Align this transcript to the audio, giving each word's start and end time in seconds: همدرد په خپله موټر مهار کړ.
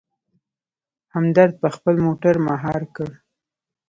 همدرد 1.15 1.53
په 1.61 1.67
خپله 1.75 1.99
موټر 2.07 2.35
مهار 2.47 2.81
کړ. 2.95 3.09